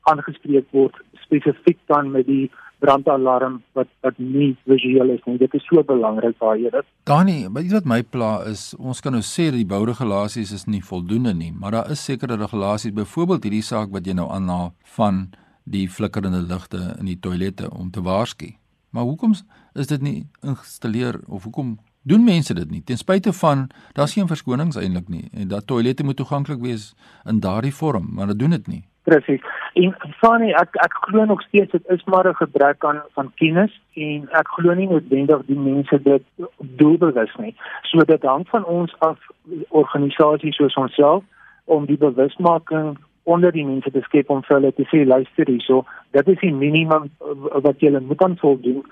aangespreek 0.00 0.66
word 0.70 0.96
spesifiek 1.12 1.78
dan 1.86 2.10
met 2.10 2.26
die 2.26 2.50
brandalarm 2.80 3.60
wat 3.78 3.88
wat 4.04 4.18
nie 4.18 4.54
visueel 4.68 5.14
is 5.14 5.24
nie. 5.26 5.36
Dit 5.40 5.54
is 5.54 5.66
so 5.68 5.82
belangrik 5.86 6.38
daai 6.40 6.70
dit. 6.70 6.88
Dani, 7.08 7.36
maar 7.48 7.66
iets 7.66 7.76
wat 7.76 7.88
my 7.88 8.00
pla 8.02 8.32
is, 8.50 8.70
ons 8.78 9.02
kan 9.04 9.14
nou 9.16 9.22
sê 9.26 9.50
dat 9.50 9.60
die 9.60 9.68
bouregulasies 9.68 10.54
is 10.56 10.66
nie 10.66 10.82
voldoende 10.84 11.34
nie, 11.36 11.52
maar 11.52 11.76
daar 11.76 11.92
is 11.92 12.04
sekere 12.04 12.38
regulasies, 12.40 12.96
byvoorbeeld 12.96 13.46
hierdie 13.48 13.66
saak 13.66 13.92
wat 13.94 14.06
jy 14.06 14.16
nou 14.18 14.30
aanhaal 14.32 14.72
van 14.96 15.28
die 15.70 15.86
flikkerende 15.88 16.42
ligte 16.48 16.80
in 16.98 17.06
die 17.10 17.18
toilette 17.20 17.70
om 17.70 17.90
te 17.90 18.02
waarsku. 18.02 18.54
Maar 18.90 19.06
hoekom 19.06 19.36
is 19.78 19.86
dit 19.86 20.02
nie 20.02 20.18
geïnstalleer 20.40 21.20
of 21.28 21.44
hoekom 21.46 21.78
doen 22.02 22.24
mense 22.24 22.54
dit 22.54 22.70
nie? 22.70 22.82
Ten 22.82 22.98
spyte 22.98 23.32
van 23.32 23.68
daar's 23.94 24.16
geen 24.16 24.28
verskonings 24.30 24.78
eintlik 24.80 25.08
nie 25.08 25.28
en 25.32 25.48
dat 25.48 25.66
toilette 25.66 26.04
moet 26.04 26.16
toeganklik 26.16 26.62
wees 26.64 26.94
in 27.28 27.40
daardie 27.40 27.74
vorm, 27.74 28.08
maar 28.10 28.26
hulle 28.26 28.38
doen 28.38 28.56
dit 28.56 28.66
nie. 28.66 28.84
Presies. 29.02 29.40
En 29.80 29.94
Fani, 30.20 30.52
ek 30.52 30.76
ek 30.84 30.94
glo 31.06 31.24
nog 31.24 31.42
steeds 31.42 31.72
dit 31.72 31.88
is 31.88 32.04
maar 32.04 32.28
'n 32.28 32.34
gebrek 32.34 32.84
aan 32.84 33.02
van 33.16 33.32
kennis 33.34 33.80
en 33.94 34.28
ek 34.32 34.48
glo 34.48 34.74
nie 34.74 34.88
noodwendig 34.88 35.46
die 35.46 35.58
mense 35.58 36.02
dit 36.02 36.22
doelbewus 36.58 37.34
nie. 37.36 37.54
So 37.82 38.04
dit 38.04 38.22
hang 38.22 38.48
van 38.48 38.64
ons 38.64 38.94
af 38.98 39.18
organisasies 39.68 40.56
soos 40.56 40.74
onsself 40.74 41.24
om 41.64 41.86
die 41.86 41.96
bewusmaking 41.96 42.98
onder 43.22 43.52
die 43.52 43.66
mense 43.66 43.90
te 43.90 44.00
skep 44.00 44.30
om 44.30 44.42
vir 44.42 44.56
hulle 44.56 44.72
te 44.72 44.86
sê 44.90 45.04
luister 45.06 45.46
hierso, 45.46 45.84
dit 46.16 46.28
is 46.28 46.40
die 46.42 46.54
minimum 46.54 47.10
wat 47.66 47.80
jy 47.84 47.92
moet 47.98 48.22
aan 48.22 48.36
voldoen 48.40 48.82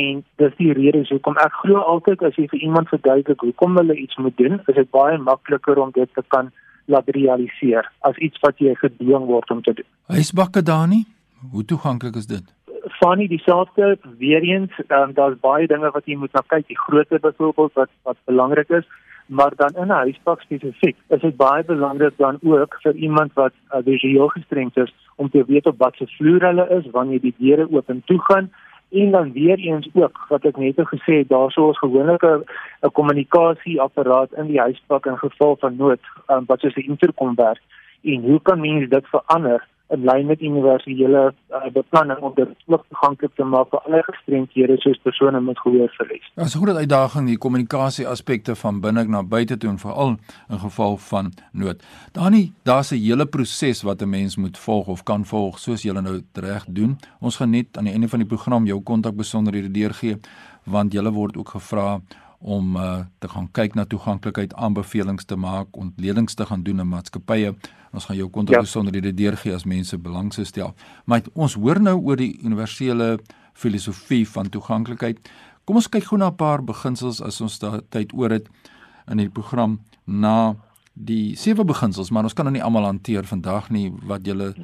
en 0.00 0.24
dis 0.42 0.56
die 0.58 0.72
rede 0.72 1.04
hoekom 1.08 1.38
ek 1.44 1.58
glo 1.62 1.82
altyd 1.94 2.22
as 2.28 2.36
jy 2.40 2.48
vir 2.52 2.64
iemand 2.68 2.90
verduidelik 2.92 3.40
hoekom 3.40 3.78
hulle 3.80 3.96
iets 3.96 4.16
moet 4.16 4.36
doen, 4.36 4.60
is 4.66 4.74
dit 4.74 4.90
baie 4.90 5.18
makliker 5.18 5.78
om 5.78 5.94
dit 5.94 6.10
te 6.14 6.24
kan 6.34 6.50
laat 6.86 7.08
realiseer 7.08 7.92
as 8.00 8.16
iets 8.16 8.40
wat 8.40 8.58
jy 8.58 8.74
gedwing 8.74 9.26
word 9.26 9.50
om 9.50 9.62
te 9.62 9.72
doen. 9.72 9.88
Huisbakke 10.06 10.62
Dani, 10.62 11.04
Hoe 11.50 11.64
toeganklik 11.64 12.14
is 12.14 12.26
dit? 12.26 12.54
Nie 13.16 13.28
dieselfde 13.28 13.98
weer 14.18 14.42
eens, 14.42 14.72
um, 14.88 15.12
daar's 15.14 15.38
baie 15.40 15.66
dinge 15.66 15.90
wat 15.90 16.06
jy 16.06 16.16
moet 16.16 16.32
na 16.32 16.42
kyk, 16.46 16.66
die 16.66 16.78
grootte 16.78 17.18
byvoorbeeld 17.22 17.72
wat 17.78 17.90
wat 18.02 18.16
belangrik 18.24 18.70
is, 18.70 18.86
maar 19.26 19.52
dan 19.56 19.74
in 19.74 19.86
'n 19.86 20.02
huispak 20.06 20.40
spesifiek 20.40 20.96
is 21.08 21.20
dit 21.20 21.36
baie 21.36 21.64
belangrik 21.64 22.14
dan 22.16 22.38
ook 22.42 22.76
vir 22.82 22.94
iemand 22.94 23.32
wat 23.32 23.52
uh, 23.70 23.78
visueel 23.84 24.28
gestremd 24.28 24.76
is 24.76 24.94
om 25.16 25.30
te 25.30 25.44
weet 25.46 25.66
op 25.66 25.78
watter 25.78 26.08
vloer 26.16 26.42
hulle 26.42 26.68
is 26.68 26.90
wanneer 26.90 27.20
die 27.20 27.34
deure 27.38 27.70
oop 27.70 27.88
en 27.88 28.02
toe 28.04 28.20
gaan 28.20 28.50
en 28.90 29.10
dan 29.10 29.32
weer 29.32 29.58
eens 29.58 29.88
ook 29.92 30.26
wat 30.28 30.44
ek 30.44 30.56
net 30.56 30.74
gesê 30.76 31.18
het 31.22 31.28
daarso 31.28 31.70
is 31.70 31.78
gewoonlik 31.78 32.22
'n 32.22 32.92
kommunikasieapparaat 32.92 34.32
in 34.32 34.46
die 34.46 34.60
huispak 34.60 35.06
in 35.06 35.18
geval 35.18 35.56
van 35.60 35.76
nood 35.76 36.00
um, 36.26 36.44
wat 36.46 36.60
soos 36.60 36.74
'n 36.74 36.90
interkom 36.90 37.34
werk. 37.34 37.62
En 38.02 38.20
hoe 38.22 38.40
kan 38.42 38.60
mens 38.60 38.88
dit 38.88 39.06
verander 39.06 39.66
in 39.88 40.04
lyn 40.04 40.26
met 40.26 40.40
universele 40.40 41.22
uh, 41.50 41.72
beplanning 41.72 42.18
om 42.18 42.32
dit 42.34 42.48
ook 42.66 42.84
toeganklik 42.88 43.34
te 43.34 43.44
maak 43.44 43.70
vir 43.70 43.82
alle 43.86 44.02
gestremdhede 44.08 44.78
soos 44.82 44.98
persone 45.02 45.40
met 45.40 45.58
gehoorverlies. 45.58 46.26
Is 46.34 46.56
'n 46.56 46.62
groot 46.62 46.76
uitdaging 46.76 47.26
die 47.26 47.38
kommunikasie 47.38 48.06
aspekte 48.06 48.54
van 48.54 48.80
binne 48.80 49.04
na 49.04 49.22
buite 49.22 49.56
toe 49.56 49.70
en 49.70 49.78
veral 49.78 50.16
in 50.48 50.58
geval 50.58 50.96
van 50.96 51.32
nood. 51.52 51.82
Dani, 52.12 52.52
daar's 52.62 52.90
'n 52.90 53.02
hele 53.02 53.26
proses 53.26 53.82
wat 53.82 54.02
'n 54.02 54.08
mens 54.08 54.36
moet 54.36 54.58
volg 54.58 54.86
of 54.86 55.02
kan 55.02 55.24
volg 55.24 55.58
soos 55.58 55.82
jy 55.82 55.92
nou 55.92 56.22
reg 56.32 56.64
doen. 56.68 56.98
Ons 57.20 57.36
gaan 57.36 57.50
net 57.50 57.78
aan 57.78 57.84
die 57.84 57.92
einde 57.92 58.08
van 58.08 58.18
die 58.18 58.28
program 58.28 58.66
jou 58.66 58.80
kontakbesonderhede 58.82 59.70
deurgee 59.70 60.16
want 60.64 60.92
jy 60.92 61.02
word 61.10 61.36
ook 61.36 61.48
gevra 61.48 62.00
om 62.38 62.76
uh, 62.76 63.04
te 63.18 63.28
gaan 63.28 63.48
kyk 63.52 63.74
na 63.74 63.84
toeganklikheid 63.84 64.54
aanbevelings 64.54 65.24
te 65.24 65.36
maak, 65.36 65.76
ontledings 65.76 66.34
te 66.34 66.46
gaan 66.46 66.62
doen 66.62 66.80
in 66.80 66.88
maatskappye. 66.88 67.54
Ons 67.92 68.04
gaan 68.04 68.16
jou 68.16 68.28
kontak 68.30 68.60
besonderhede 68.60 69.08
ja. 69.08 69.16
deurgee 69.16 69.54
as 69.54 69.64
mense 69.64 69.98
belang 69.98 70.32
sou 70.34 70.44
stel. 70.44 70.74
Maar 71.04 71.24
ons 71.34 71.54
hoor 71.54 71.80
nou 71.80 71.96
oor 72.00 72.20
die 72.20 72.38
universele 72.44 73.16
filosofie 73.56 74.26
van 74.28 74.50
toeganklikheid. 74.52 75.20
Kom 75.64 75.80
ons 75.80 75.88
kyk 75.88 76.04
gou 76.10 76.18
na 76.18 76.30
'n 76.30 76.36
paar 76.36 76.62
beginsels 76.62 77.20
as 77.20 77.40
ons 77.40 77.58
tyd 77.90 78.12
oor 78.12 78.30
het 78.30 78.48
in 79.08 79.16
die 79.16 79.30
program 79.30 79.80
na 80.04 80.54
die 80.94 81.36
sewe 81.36 81.64
beginsels, 81.64 82.10
maar 82.10 82.24
ons 82.24 82.32
kan 82.32 82.44
nou 82.44 82.52
nie 82.52 82.62
almal 82.62 82.84
hanteer 82.84 83.24
vandag 83.24 83.70
nie 83.70 83.92
wat 84.08 84.24
julle 84.26 84.54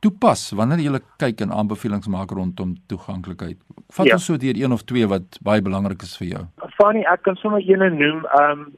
toepas 0.00 0.50
wanneer 0.58 0.78
jy 0.78 1.00
kyk 1.18 1.40
en 1.40 1.52
aanbevelings 1.52 2.08
maak 2.08 2.30
rondom 2.30 2.76
toeganklikheid. 2.86 3.58
Vat 3.96 4.06
ja. 4.06 4.18
ons 4.18 4.26
so 4.30 4.36
deur 4.36 4.56
een 4.56 4.72
of 4.72 4.84
twee 4.84 5.06
wat 5.06 5.38
baie 5.42 5.62
belangrik 5.64 6.02
is 6.02 6.16
vir 6.20 6.28
jou. 6.28 6.44
Funny, 6.76 7.02
ek 7.02 7.22
kan 7.22 7.36
sommer 7.36 7.62
een 7.64 7.98
noem. 7.98 8.26
Um 8.40 8.68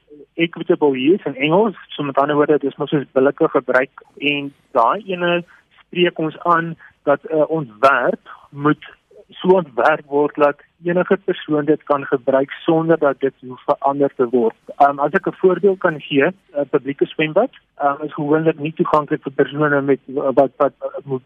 equitable 0.40 0.96
use 0.96 1.26
in 1.28 1.36
Engels, 1.36 1.76
so 1.88 2.02
met 2.02 2.16
ander 2.16 2.36
woorde, 2.38 2.58
dis 2.62 2.76
mos 2.80 2.88
soos 2.88 3.04
billike 3.12 3.48
gebruik 3.52 4.04
en 4.32 4.52
daai 4.76 5.02
ene 5.12 5.42
spreek 5.82 6.18
ons 6.22 6.38
aan 6.54 6.76
dat 7.08 7.20
'n 7.24 7.36
uh, 7.36 7.50
ontwerp 7.50 8.24
moet 8.50 8.84
so 9.28 9.48
ontwerp 9.60 10.06
word 10.06 10.34
dat 10.34 10.62
enige 10.84 11.16
persoon 11.24 11.64
dit 11.64 11.82
kan 11.82 12.04
gebruik 12.04 12.50
sonder 12.50 12.98
dat 12.98 13.20
dit 13.20 13.34
hoef 13.46 13.62
verander 13.64 14.10
te 14.16 14.28
word. 14.28 14.56
Um 14.78 14.98
as 14.98 15.12
ek 15.12 15.26
'n 15.26 15.40
voorbeeld 15.42 15.78
kan 15.78 16.00
gee, 16.00 16.26
'n 16.26 16.68
publieke 16.70 17.06
swembad 17.06 17.50
um, 17.84 17.96
is 18.06 18.14
gewoonlik 18.14 18.58
nie 18.58 18.72
toeganklik 18.72 19.22
vir 19.22 19.32
persone 19.32 19.80
met 19.82 20.00
wat 20.38 20.52
wat 20.56 20.72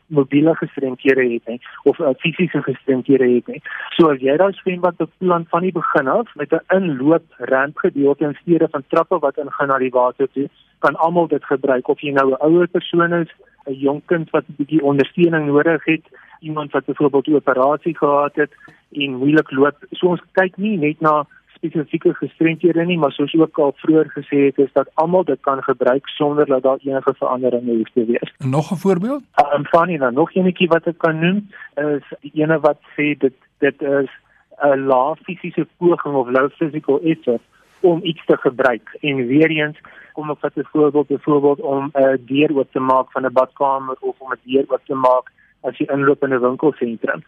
mobiele 0.07 0.55
gestremdhede 0.55 1.25
het 1.33 1.47
nie 1.47 1.61
of 1.83 1.99
uh, 1.99 2.15
fisiese 2.19 2.63
gestremdhede 2.63 3.29
het 3.35 3.47
nie. 3.47 3.63
So 3.97 4.11
as 4.11 4.21
jy 4.21 4.37
daai 4.37 4.53
swembad 4.53 4.97
beplan 4.97 5.47
van 5.51 5.63
die 5.67 5.73
begin 5.73 6.09
af 6.09 6.35
met 6.35 6.53
'n 6.53 6.65
inloop 6.77 7.25
rampgedeelte 7.39 8.25
in 8.25 8.39
steede 8.41 8.69
van 8.71 8.85
trappe 8.89 9.19
wat 9.19 9.39
ingaan 9.39 9.69
na 9.69 9.79
die 9.79 9.91
water 9.91 10.29
toe, 10.33 10.49
kan 10.79 10.97
almal 10.97 11.27
dit 11.29 11.45
gebruik 11.45 11.89
of 11.89 12.01
jy 12.01 12.13
nou 12.13 12.31
'n 12.31 12.43
ouer 12.47 12.69
persoon 12.69 13.13
is, 13.13 13.31
'n 13.67 13.73
jonk 13.73 14.07
kind 14.07 14.31
wat 14.31 14.45
'n 14.49 14.55
bietjie 14.59 14.83
ondersteuning 14.83 15.47
nodig 15.47 15.85
het, 15.85 16.05
iemand 16.41 16.73
wat 16.73 16.85
byvoorbeeld 16.85 17.27
'n 17.27 17.35
operasie 17.35 17.97
gehad 17.97 18.35
het 18.35 18.53
en 18.93 19.17
moeilik 19.17 19.51
loop. 19.51 19.77
So 19.91 20.07
ons 20.07 20.23
kyk 20.33 20.57
nie 20.57 20.79
net 20.79 21.01
na 21.01 21.27
spesifieke 21.55 22.15
gestremdhede 22.15 22.85
nie, 22.85 22.99
maar 22.99 23.13
soos 23.13 23.35
ook 23.35 23.59
al 23.59 23.73
vroeër 23.77 24.11
gesê 24.17 24.39
het, 24.49 24.59
is 24.59 24.73
dat 24.73 24.91
almal 24.95 25.25
dit 25.25 25.41
kan 25.41 25.63
gebruik 25.63 26.09
sonder 26.09 26.47
dat 26.47 26.63
daar 26.63 26.79
enige 26.83 27.15
verandering 27.15 27.67
hoef 27.67 27.91
te 27.93 28.05
wees. 28.05 28.35
Nog 28.39 28.71
'n 28.73 28.77
voorbeeld? 28.77 29.23
Ehm 29.35 29.61
um, 29.61 29.65
Fanny, 29.65 29.97
dan 29.99 30.15
nog 30.15 30.35
enetjie 30.35 30.69
wat 30.69 30.87
ek 30.87 30.99
kan 30.99 31.19
noem, 31.19 31.49
is 31.75 32.33
ene 32.33 32.61
wat 32.61 32.81
sê 32.97 33.17
dit 33.19 33.35
dit 33.59 33.83
is 33.83 34.11
'n 34.63 34.87
lae 34.87 35.17
fisiese 35.23 35.67
poging 35.79 36.15
of 36.15 36.29
low 36.29 36.51
physical 36.51 37.01
effort 37.03 37.43
om 37.81 38.01
iets 38.03 38.25
te 38.25 38.37
gebruik. 38.37 38.97
En 39.01 39.27
weer 39.27 39.51
eens 39.51 39.79
kom 40.13 40.31
ek 40.31 40.39
vat 40.41 40.57
'n 40.57 40.69
voorbeeld, 40.73 41.07
byvoorbeeld 41.07 41.61
om 41.61 41.91
'n 41.93 42.21
deur 42.27 42.57
oop 42.57 42.73
te 42.73 42.81
maak 42.81 43.11
van 43.11 43.25
'n 43.25 43.33
badkamer 43.33 43.97
of 44.01 44.15
om 44.19 44.33
'n 44.33 44.41
deur 44.45 44.65
oop 44.69 44.85
te 44.85 44.95
maak 44.95 45.33
as 45.65 45.79
jy 45.79 45.87
inloop 45.93 46.23
in 46.23 46.35
'n 46.35 46.41
winkelsentrum. 46.41 47.25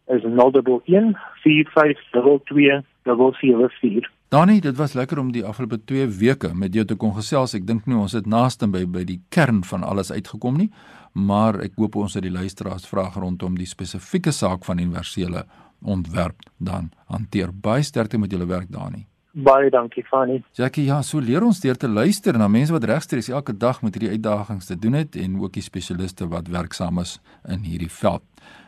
is 0.08 0.22
011 0.22 1.18
4522 1.42 2.82
074. 3.02 4.10
Dani, 4.28 4.60
dit 4.60 4.76
was 4.76 4.92
lekker 4.92 5.18
om 5.18 5.32
die 5.32 5.44
afgelope 5.44 5.84
2 5.84 6.06
weke 6.06 6.54
met 6.54 6.74
jou 6.74 6.84
te 6.84 6.96
kon 6.96 7.14
gesels. 7.16 7.54
Ek 7.56 7.66
dink 7.66 7.86
nie 7.88 7.96
ons 7.96 8.12
het 8.12 8.26
naaste 8.28 8.68
by 8.68 8.84
by 8.84 9.04
die 9.08 9.22
kern 9.32 9.62
van 9.64 9.82
alles 9.82 10.12
uitgekom 10.12 10.60
nie, 10.60 10.68
maar 11.12 11.56
ek 11.64 11.78
hoop 11.80 11.96
ons 11.96 12.18
het 12.18 12.26
die 12.26 12.34
luisteraars 12.34 12.84
vrae 12.88 13.08
rondom 13.16 13.56
die 13.56 13.68
spesifieke 13.68 14.32
saak 14.32 14.68
van 14.68 14.84
universele 14.84 15.46
ontwerp 15.80 16.44
dan 16.58 16.90
hanteer. 17.08 17.52
Baie 17.52 17.82
sterkte 17.82 18.20
met 18.20 18.32
julle 18.32 18.46
werk, 18.46 18.68
Dani. 18.72 19.07
Baie 19.32 19.70
dankie 19.70 20.04
Fanny. 20.04 20.44
Jackie, 20.56 20.84
ja, 20.88 21.02
so 21.02 21.20
leer 21.20 21.44
ons 21.44 21.60
deur 21.60 21.76
te 21.76 21.88
luister 21.88 22.38
na 22.38 22.48
mense 22.48 22.72
wat 22.72 22.84
regstreeks 22.88 23.28
elke 23.28 23.56
dag 23.56 23.82
met 23.82 23.94
hierdie 23.94 24.10
uitdagings 24.16 24.66
te 24.66 24.78
doen 24.78 24.92
het 24.96 25.16
en 25.20 25.40
ook 25.42 25.52
die 25.52 25.62
spesialiste 25.62 26.28
wat 26.32 26.48
werksaam 26.48 26.98
is 26.98 27.20
in 27.44 27.60
hierdie 27.68 27.92
veld. 27.92 28.22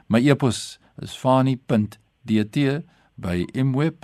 My 0.06 0.20
e-pos 0.20 0.78
is 1.00 1.16
fanny.dt 1.16 2.56
by 3.16 3.46
mweb.co.za. 3.56 4.02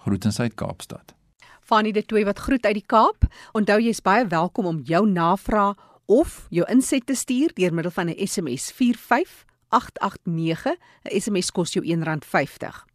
Groetens 0.00 0.40
uit 0.40 0.54
Kaapstad. 0.54 1.14
Fanny 1.60 1.92
de 1.92 2.02
Tooi 2.02 2.24
wat 2.24 2.38
groet 2.38 2.66
uit 2.66 2.74
die 2.80 2.86
Kaap. 2.86 3.24
Onthou 3.52 3.80
jy's 3.80 4.02
baie 4.02 4.26
welkom 4.26 4.66
om 4.66 4.80
jou 4.84 5.06
navraag 5.06 5.76
of 6.10 6.46
jou 6.50 6.66
inset 6.72 7.06
te 7.06 7.14
stuur 7.14 7.52
deur 7.54 7.74
middel 7.74 7.92
van 7.92 8.08
'n 8.08 8.26
SMS 8.26 8.72
45889. 8.72 10.76
'n 11.04 11.20
SMS 11.20 11.52
kos 11.52 11.72
jou 11.72 11.84
R1.50. 11.84 12.89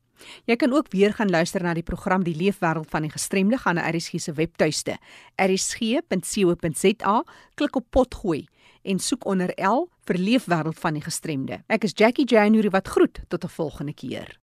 Jy 0.45 0.55
kan 0.55 0.73
ook 0.73 0.91
weer 0.93 1.13
gaan 1.13 1.29
luister 1.29 1.63
na 1.63 1.73
die 1.73 1.83
program 1.83 2.23
Die 2.23 2.35
Leefwêreld 2.35 2.89
van 2.89 3.01
die 3.01 3.11
Gestremde 3.11 3.57
gaan 3.57 3.75
na 3.75 3.88
ERSG 3.88 4.19
se 4.19 4.33
webtuiste 4.33 4.97
ersg.co.za, 5.35 7.23
klik 7.55 7.75
op 7.75 7.85
potgooi 7.89 8.47
en 8.83 8.99
soek 8.99 9.25
onder 9.25 9.53
L 9.57 9.89
vir 10.05 10.17
Leefwêreld 10.21 10.79
van 10.79 10.93
die 10.93 11.03
Gestremde. 11.03 11.63
Ek 11.67 11.83
is 11.83 11.95
Jackie 11.95 12.25
January 12.29 12.69
wat 12.69 12.88
groet 12.88 13.21
tot 13.27 13.43
'n 13.43 13.49
volgende 13.49 13.93
keer. 13.93 14.44